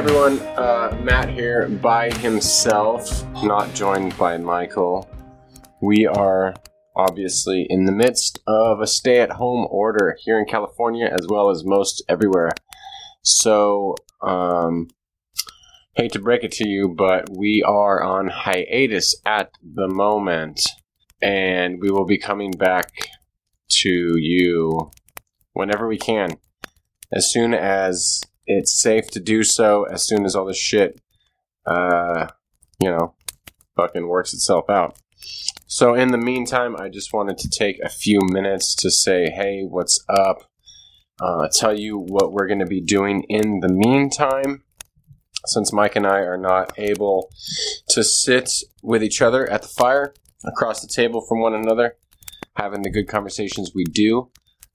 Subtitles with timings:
[0.00, 5.06] everyone, uh, Matt here by himself, not joined by Michael.
[5.82, 6.54] We are
[6.96, 11.50] obviously in the midst of a stay at home order here in California as well
[11.50, 12.52] as most everywhere.
[13.20, 14.88] So, um,
[15.92, 20.62] hate to break it to you, but we are on hiatus at the moment,
[21.20, 22.90] and we will be coming back
[23.82, 24.90] to you
[25.52, 26.38] whenever we can.
[27.12, 31.00] As soon as it's safe to do so, as soon as all this shit,
[31.66, 32.28] uh,
[32.80, 33.14] you know,
[33.76, 34.98] fucking works itself out.
[35.66, 39.62] So, in the meantime, I just wanted to take a few minutes to say, hey,
[39.62, 40.50] what's up?
[41.20, 44.64] Uh, tell you what we're going to be doing in the meantime.
[45.46, 47.30] Since Mike and I are not able
[47.90, 48.50] to sit
[48.82, 50.12] with each other at the fire
[50.44, 51.96] across the table from one another,
[52.56, 54.30] having the good conversations we do.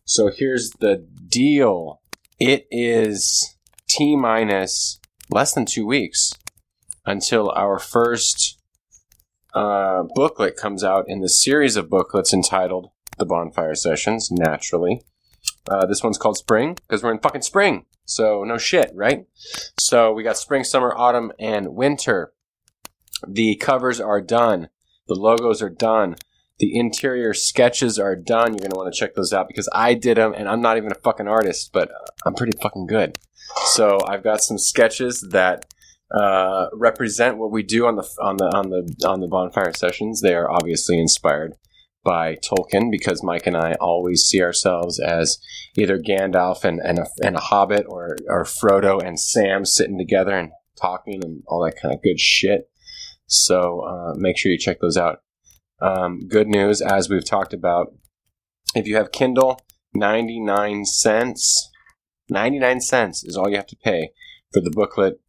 [0.06, 2.02] So, here's the deal
[2.40, 3.55] it is
[3.88, 6.34] T minus less than two weeks
[7.06, 8.60] until our first
[9.54, 15.02] uh, booklet comes out in the series of booklets entitled The Bonfire Sessions, naturally.
[15.70, 17.86] Uh, this one's called Spring because we're in fucking spring.
[18.06, 19.26] So, no shit, right?
[19.80, 22.34] So, we got spring, summer, autumn, and winter.
[23.28, 24.70] The covers are done,
[25.08, 26.16] the logos are done.
[26.60, 28.54] The interior sketches are done.
[28.54, 30.78] You're going to want to check those out because I did them and I'm not
[30.78, 31.90] even a fucking artist, but
[32.26, 33.18] I'm pretty fucking good.
[33.66, 35.66] So I've got some sketches that
[36.16, 40.22] uh, represent what we do on the on the on the on the bonfire sessions.
[40.22, 41.56] They are obviously inspired
[42.06, 45.40] by Tolkien because Mike and I always see ourselves as
[45.76, 50.38] either Gandalf and, and, a, and a Hobbit or, or Frodo and Sam sitting together
[50.38, 52.70] and talking and all that kind of good shit.
[53.26, 55.24] So uh, make sure you check those out.
[55.82, 57.94] Um, good news, as we've talked about,
[58.76, 59.60] if you have Kindle,
[59.94, 61.72] 99 cents.
[62.30, 64.10] 99 cents is all you have to pay
[64.54, 65.20] for the booklet.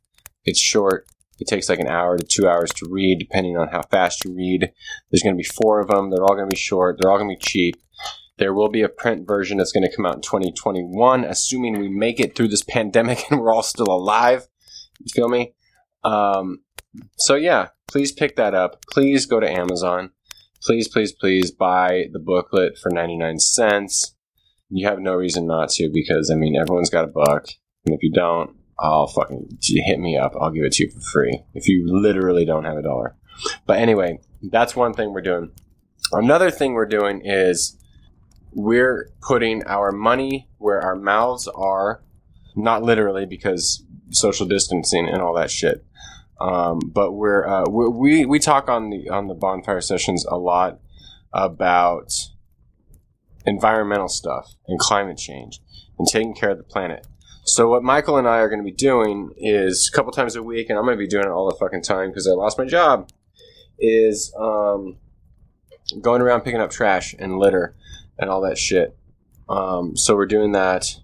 [0.44, 1.06] It's short.
[1.38, 4.34] It takes like an hour to two hours to read, depending on how fast you
[4.34, 4.72] read.
[5.10, 6.10] There's going to be four of them.
[6.10, 6.98] They're all going to be short.
[6.98, 7.76] They're all going to be cheap.
[8.38, 11.88] There will be a print version that's going to come out in 2021, assuming we
[11.88, 14.46] make it through this pandemic and we're all still alive.
[15.00, 15.54] You feel me?
[16.04, 16.60] Um,
[17.18, 18.84] so, yeah, please pick that up.
[18.90, 20.12] Please go to Amazon
[20.62, 24.14] please, please, please buy the booklet for 99 cents.
[24.68, 27.48] You have no reason not to because, I mean, everyone's got a buck.
[27.84, 30.32] And if you don't, I'll fucking hit me up.
[30.38, 33.16] I'll give it to you for free if you literally don't have a dollar.
[33.66, 35.52] But anyway, that's one thing we're doing.
[36.12, 37.76] Another thing we're doing is
[38.52, 42.02] we're putting our money where our mouths are,
[42.54, 45.84] not literally because social distancing and all that shit.
[46.40, 50.80] Um, but we're, uh, we we talk on the on the bonfire sessions a lot
[51.32, 52.12] about
[53.46, 55.60] environmental stuff and climate change
[55.98, 57.06] and taking care of the planet.
[57.44, 60.42] So what Michael and I are going to be doing is a couple times a
[60.42, 62.58] week, and I'm going to be doing it all the fucking time because I lost
[62.58, 63.08] my job.
[63.78, 64.96] Is um,
[66.00, 67.76] going around picking up trash and litter
[68.18, 68.96] and all that shit.
[69.48, 70.96] Um, so we're doing that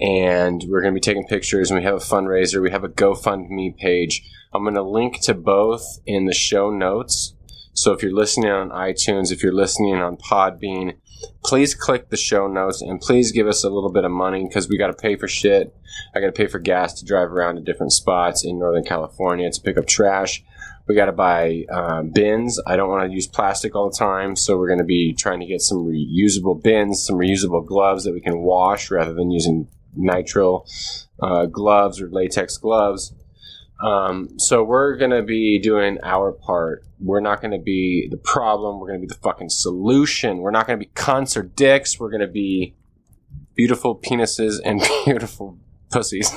[0.00, 2.88] and we're going to be taking pictures and we have a fundraiser we have a
[2.88, 4.22] gofundme page.
[4.52, 7.34] I'm going to link to both in the show notes.
[7.72, 10.96] So if you're listening on itunes if you're listening on podbean
[11.44, 14.68] please click the show notes and please give us a little bit of money because
[14.68, 15.74] we got to pay for shit.
[16.14, 19.50] I got to pay for gas to drive around to different spots in northern california
[19.50, 20.44] to pick up trash.
[20.88, 22.60] We got to buy uh, bins.
[22.64, 25.40] I don't want to use plastic all the time, so we're going to be trying
[25.40, 29.68] to get some reusable bins, some reusable gloves that we can wash rather than using
[29.96, 30.66] nitrile
[31.22, 33.12] uh, gloves or latex gloves.
[33.82, 36.84] Um, so we're to be doing our part.
[36.98, 38.80] We're not to be the problem.
[38.80, 40.38] We're to be the fucking solution.
[40.38, 42.00] We're not to be cunts or dicks.
[42.00, 42.74] We're to be
[43.54, 45.58] beautiful penises and beautiful
[45.90, 46.34] pussies.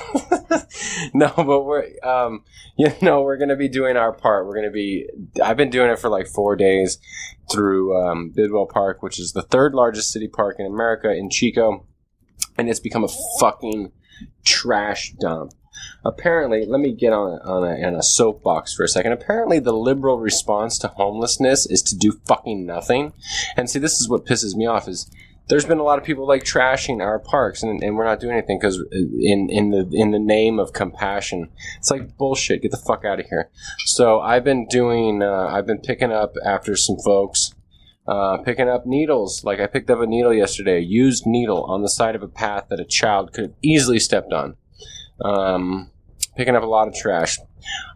[1.13, 2.43] no, but we're, um,
[2.77, 4.45] you know, we're to be doing our part.
[4.45, 5.07] We're to be,
[5.41, 6.97] I've been doing it for like four days
[7.49, 11.85] through, um, Bidwell Park, which is the third largest city park in America in Chico
[12.59, 13.09] and it's become a
[13.39, 13.91] fucking
[14.43, 15.53] trash dump.
[16.03, 19.13] Apparently, let me get on on, a, on a soapbox for a second.
[19.13, 23.13] Apparently, the liberal response to homelessness is to do fucking nothing.
[23.55, 25.09] And see, this is what pisses me off: is
[25.47, 28.33] there's been a lot of people like trashing our parks, and, and we're not doing
[28.33, 32.61] anything because in in the in the name of compassion, it's like bullshit.
[32.61, 33.49] Get the fuck out of here.
[33.85, 37.53] So I've been doing, uh, I've been picking up after some folks
[38.09, 39.43] uh, picking up needles.
[39.43, 42.27] Like I picked up a needle yesterday, a used needle on the side of a
[42.27, 44.55] path that a child could have easily stepped on.
[45.23, 45.91] Um,
[46.35, 47.37] picking up a lot of trash.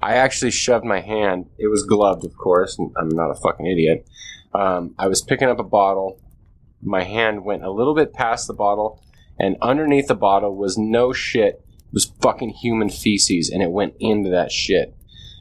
[0.03, 1.49] I actually shoved my hand.
[1.57, 2.77] It was gloved, of course.
[2.95, 4.07] I'm not a fucking idiot.
[4.53, 6.21] Um, I was picking up a bottle.
[6.81, 9.01] My hand went a little bit past the bottle,
[9.39, 13.95] and underneath the bottle was no shit It was fucking human feces, and it went
[13.99, 14.95] into that shit.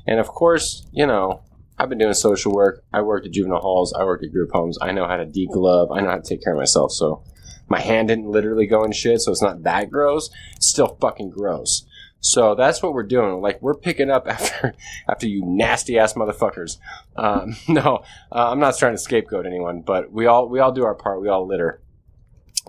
[0.07, 1.43] And of course, you know,
[1.83, 2.85] I've been doing social work.
[2.93, 3.93] I worked at juvenile halls.
[3.93, 4.79] I worked at group homes.
[4.81, 5.89] I know how to deglove.
[5.91, 6.93] I know how to take care of myself.
[6.93, 7.25] So
[7.69, 10.31] my hand didn't literally go in shit, so it's not that gross.
[10.55, 11.85] It's still fucking gross.
[12.21, 13.41] So that's what we're doing.
[13.41, 14.75] Like we're picking up after
[15.11, 16.79] after you nasty ass motherfuckers.
[17.17, 20.85] Um, no, uh, I'm not trying to scapegoat anyone, but we all we all do
[20.85, 21.21] our part.
[21.21, 21.83] We all litter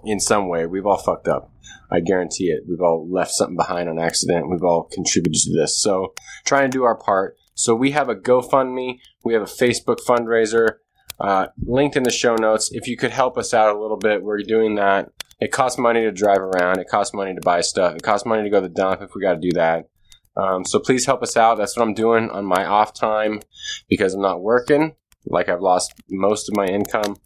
[0.03, 0.65] in some way.
[0.65, 1.51] We've all fucked up.
[1.91, 2.63] I guarantee it.
[2.67, 4.49] We've all left something behind on accident.
[4.49, 5.79] We've all contributed to this.
[5.79, 6.15] So
[6.45, 7.37] trying to do our part.
[7.55, 8.99] So we have a GoFundMe.
[9.23, 10.77] We have a Facebook fundraiser
[11.19, 12.71] uh, linked in the show notes.
[12.71, 15.09] If you could help us out a little bit, we're doing that.
[15.39, 16.79] It costs money to drive around.
[16.79, 17.95] It costs money to buy stuff.
[17.95, 19.89] It costs money to go to the dump if we got to do that.
[20.35, 21.57] Um, so please help us out.
[21.57, 23.41] That's what I'm doing on my off time
[23.87, 24.95] because I'm not working.
[25.25, 27.17] Like I've lost most of my income.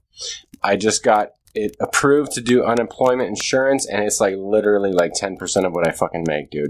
[0.61, 5.65] I just got it approved to do unemployment insurance, and it's like literally like 10%
[5.65, 6.69] of what I fucking make, dude.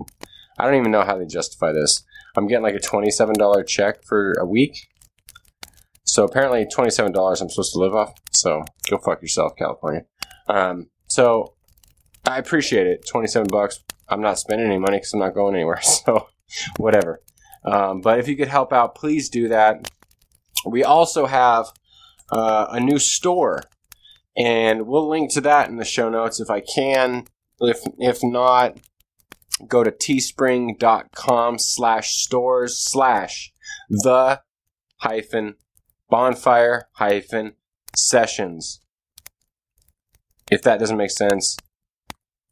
[0.58, 2.04] I don't even know how they justify this.
[2.36, 4.88] I'm getting like a $27 check for a week.
[6.04, 8.14] So apparently, $27 I'm supposed to live off.
[8.32, 10.06] So go fuck yourself, California.
[10.48, 11.54] Um, so
[12.26, 13.06] I appreciate it.
[13.08, 13.80] 27 bucks.
[14.10, 15.82] I'm not spending any money because I'm not going anywhere.
[16.06, 16.28] So
[16.78, 17.22] whatever.
[17.66, 19.92] Um, but if you could help out, please do that.
[20.66, 21.66] We also have
[22.32, 23.64] uh, a new store
[24.38, 27.26] and we'll link to that in the show notes if I can.
[27.60, 28.78] If if not,
[29.68, 33.54] go to teespring.com slash stores slash
[33.90, 34.42] the
[34.98, 35.56] hyphen
[36.10, 37.54] bonfire hyphen
[37.96, 38.82] sessions.
[40.52, 41.58] If that doesn't make sense,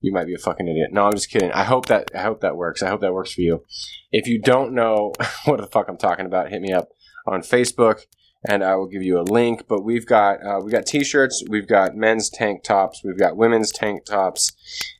[0.01, 0.89] you might be a fucking idiot.
[0.91, 1.51] No, I'm just kidding.
[1.51, 2.83] I hope that I hope that works.
[2.83, 3.63] I hope that works for you.
[4.11, 5.13] If you don't know
[5.45, 6.89] what the fuck I'm talking about, hit me up
[7.25, 8.01] on Facebook
[8.47, 9.67] and I will give you a link.
[9.67, 13.71] But we've got uh, we got t-shirts, we've got men's tank tops, we've got women's
[13.71, 14.51] tank tops.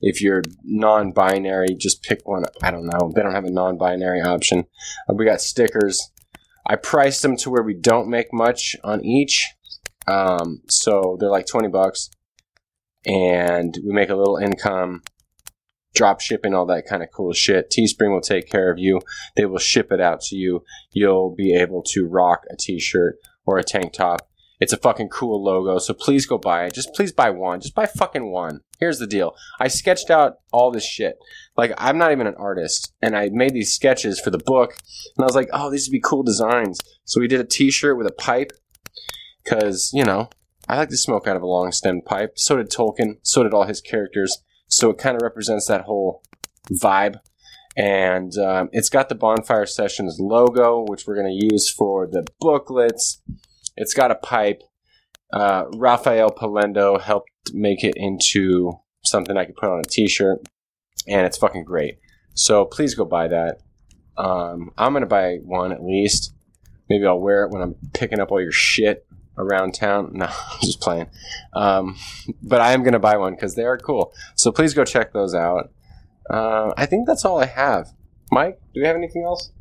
[0.01, 2.45] If you're non-binary, just pick one.
[2.63, 3.12] I don't know.
[3.13, 4.65] They don't have a non-binary option.
[5.09, 6.12] Uh, we got stickers.
[6.68, 9.45] I priced them to where we don't make much on each,
[10.07, 12.09] um, so they're like twenty bucks,
[13.06, 15.03] and we make a little income
[15.94, 17.71] drop shipping, all that kind of cool shit.
[17.71, 19.00] Teespring will take care of you.
[19.38, 20.63] They will ship it out to you.
[20.91, 24.27] You'll be able to rock a t-shirt or a tank top.
[24.59, 26.74] It's a fucking cool logo, so please go buy it.
[26.74, 27.59] Just please buy one.
[27.59, 28.62] Just buy fucking one.
[28.80, 29.36] Here's the deal.
[29.59, 31.18] I sketched out all this shit.
[31.57, 34.77] Like, I'm not even an artist, and I made these sketches for the book,
[35.18, 36.80] and I was like, oh, these would be cool designs.
[37.03, 38.53] So we did a t shirt with a pipe,
[39.44, 40.30] because, you know,
[40.68, 42.33] I like to smoke out of a long stemmed pipe.
[42.38, 43.18] So did Tolkien.
[43.21, 44.39] So did all his characters.
[44.68, 46.24] So it kind of represents that whole
[46.71, 47.19] vibe.
[47.77, 52.25] And um, it's got the Bonfire Sessions logo, which we're going to use for the
[52.39, 53.22] booklets.
[53.75, 54.62] It's got a pipe.
[55.33, 60.39] Uh, Rafael Polendo helped make it into something I could put on a t shirt.
[61.07, 62.00] And it's fucking great.
[62.33, 63.60] So please go buy that.
[64.18, 66.33] Um, I'm going to buy one at least.
[66.89, 69.06] Maybe I'll wear it when I'm picking up all your shit
[69.38, 70.12] around town.
[70.16, 71.07] No, I'm just playing.
[71.54, 71.98] Um,
[72.42, 74.13] but I am going to buy one because they are cool.
[74.36, 75.72] So please go check those out.
[76.30, 77.94] Uh, I think that's all I have.
[78.31, 79.51] Mike, do we have anything else?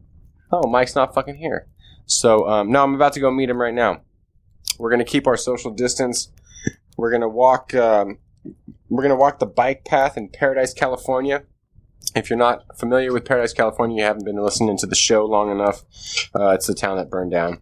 [0.51, 1.69] Oh, Mike's not fucking here.
[2.07, 4.03] So, um, no, I'm about to go meet him right now.
[4.79, 6.31] We're to keep our social distance.
[6.97, 8.19] We're to walk, um,
[8.89, 11.45] we're to walk the bike path in Paradise, California.
[12.15, 15.51] If you're not familiar with Paradise, California, you haven't been listening to the show long
[15.51, 15.85] enough.
[16.35, 17.61] Uh, it's the town that burned down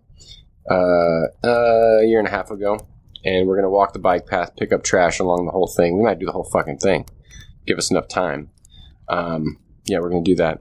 [0.70, 2.78] uh, a year and a half ago,
[3.24, 5.96] and we're gonna walk the bike path, pick up trash along the whole thing.
[5.96, 7.06] We might do the whole fucking thing.
[7.66, 8.50] Give us enough time.
[9.08, 10.60] Um, yeah, we're gonna do that,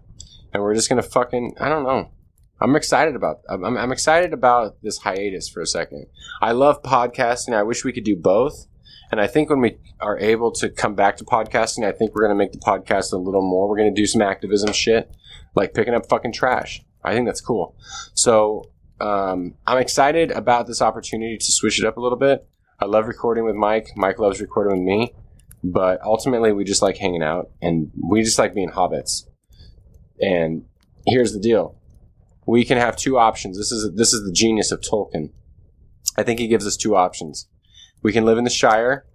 [0.54, 1.56] and we're just gonna fucking.
[1.60, 2.12] I don't know.
[2.62, 3.42] I'm excited about.
[3.50, 6.06] I'm, I'm excited about this hiatus for a second.
[6.42, 7.56] I love podcasting.
[7.56, 8.68] I wish we could do both.
[9.12, 12.22] And I think when we are able to come back to podcasting, I think we're
[12.22, 13.68] going to make the podcast a little more.
[13.68, 15.12] We're going to do some activism shit,
[15.54, 16.82] like picking up fucking trash.
[17.04, 17.76] I think that's cool.
[18.14, 18.72] So
[19.02, 22.48] um, I'm excited about this opportunity to switch it up a little bit.
[22.80, 23.90] I love recording with Mike.
[23.98, 25.14] Mike loves recording with me.
[25.64, 29.28] But ultimately, we just like hanging out and we just like being hobbits.
[30.20, 30.66] And
[31.06, 31.78] here's the deal
[32.48, 33.58] we can have two options.
[33.58, 35.32] This is, this is the genius of Tolkien.
[36.18, 37.48] I think he gives us two options.
[38.02, 39.06] We can live in the Shire,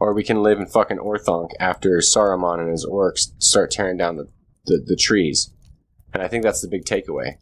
[0.00, 4.16] or we can live in fucking Orthanc after Saruman and his orcs start tearing down
[4.16, 4.28] the,
[4.64, 5.52] the, the trees.
[6.14, 7.36] And I think that's the big takeaway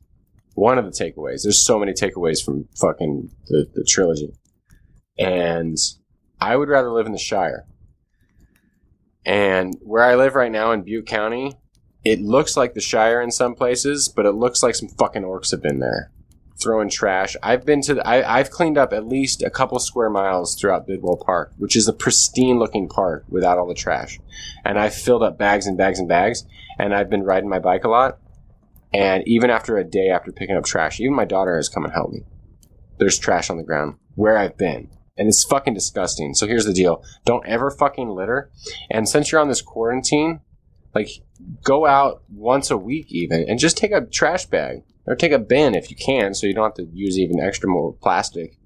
[0.61, 1.43] one of the takeaways.
[1.43, 4.33] There's so many takeaways from fucking the, the trilogy.
[5.19, 5.77] And
[6.41, 7.67] I would rather live in the Shire.
[9.25, 11.55] And where I live right now in Butte County,
[12.05, 15.51] it looks like the Shire in some places, but it looks like some fucking orcs
[15.51, 16.11] have been there
[16.61, 17.37] throwing trash.
[17.43, 20.87] I've been to the, I, I've cleaned up at least a couple square miles throughout
[20.87, 24.21] Bidwell Park, which is a pristine looking park without all the trash.
[24.65, 26.45] And I've filled up bags and bags and bags.
[26.79, 28.19] And I've been riding my bike a lot.
[28.93, 31.93] And even after a day after picking up trash, even my daughter has come and
[31.93, 32.25] helped me.
[32.99, 34.91] There's trash on the ground where I've been.
[35.17, 36.35] And it's fucking disgusting.
[36.35, 37.05] So here's the deal.
[37.25, 38.51] Don't ever fucking litter.
[38.91, 40.41] And since you're on this quarantine,
[40.95, 41.09] like
[41.63, 45.39] go out once a week even and just take a trash bag or take a
[45.39, 48.57] bin if you can so you don't have to use even extra more plastic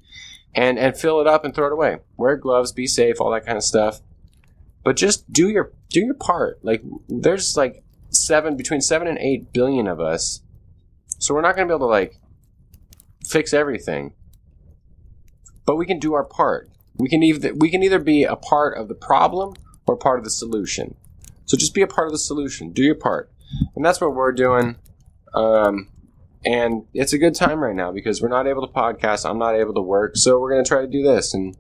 [0.54, 3.44] and and fill it up and throw it away wear gloves be safe all that
[3.44, 4.00] kind of stuff
[4.82, 9.52] but just do your do your part like there's like seven between seven and eight
[9.52, 10.40] billion of us
[11.18, 12.20] so we're not going to be able to like
[13.24, 14.14] fix everything
[15.66, 18.76] but we can do our part we can either we can either be a part
[18.76, 19.54] of the problem
[19.86, 20.94] or part of the solution
[21.44, 23.30] so just be a part of the solution do your part
[23.74, 24.76] and that's what we're doing
[25.34, 25.88] um,
[26.44, 29.28] and it's a good time right now because we're not able to podcast.
[29.28, 31.32] I'm not able to work, so we're going to try to do this.
[31.32, 31.56] And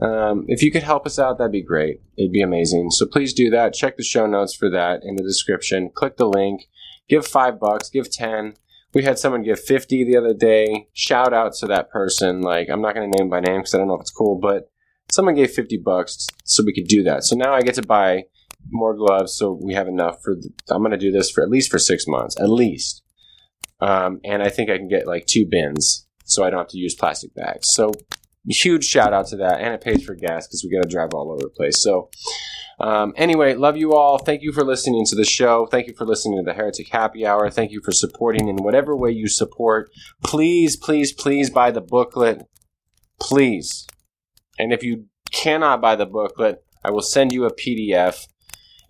[0.00, 2.00] um, if you could help us out, that'd be great.
[2.16, 2.90] It'd be amazing.
[2.90, 3.74] So please do that.
[3.74, 5.90] Check the show notes for that in the description.
[5.94, 6.68] Click the link.
[7.08, 7.88] Give five bucks.
[7.88, 8.54] Give ten.
[8.94, 10.88] We had someone give fifty the other day.
[10.92, 12.40] Shout out to that person.
[12.40, 14.38] Like I'm not going to name by name because I don't know if it's cool,
[14.40, 14.70] but
[15.10, 17.24] someone gave fifty bucks so we could do that.
[17.24, 18.24] So now I get to buy
[18.70, 20.34] more gloves so we have enough for.
[20.34, 23.02] The, I'm going to do this for at least for six months, at least.
[23.80, 26.78] Um, and I think I can get like two bins so I don't have to
[26.78, 27.66] use plastic bags.
[27.72, 27.92] So
[28.48, 29.60] huge shout out to that.
[29.60, 31.82] And it pays for gas because we got to drive all over the place.
[31.82, 32.10] So
[32.82, 34.18] um, anyway, love you all.
[34.18, 35.66] Thank you for listening to the show.
[35.66, 37.50] Thank you for listening to the Heretic Happy Hour.
[37.50, 39.90] Thank you for supporting in whatever way you support.
[40.24, 42.42] Please, please, please buy the booklet.
[43.20, 43.86] Please.
[44.58, 48.26] And if you cannot buy the booklet, I will send you a PDF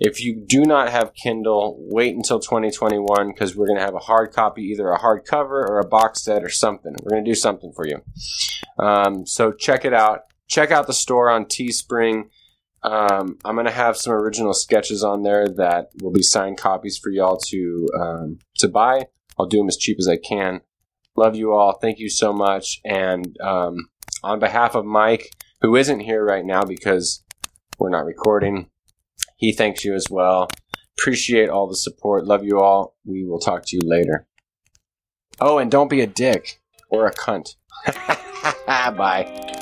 [0.04, 4.00] if you do not have Kindle, wait until 2021 because we're going to have a
[4.00, 6.92] hard copy, either a hardcover or a box set or something.
[7.00, 8.02] We're going to do something for you.
[8.80, 10.22] Um, so check it out.
[10.49, 12.25] Check out the store on Teespring.
[12.84, 17.10] Um, I'm to have some original sketches on there that will be signed copies for
[17.10, 19.06] y'all to um, to buy.
[19.38, 20.60] I'll do them as cheap as I can.
[21.16, 21.78] Love you all.
[21.78, 22.80] Thank you so much.
[22.84, 23.88] And um,
[24.22, 27.22] on behalf of Mike, who isn't here right now because
[27.78, 28.68] we're not recording,
[29.36, 30.48] he thanks you as well.
[30.98, 32.26] Appreciate all the support.
[32.26, 32.96] Love you all.
[33.04, 34.26] We will talk to you later.
[35.40, 37.56] Oh, and don't be a dick or a cunt.
[38.66, 39.62] Bye.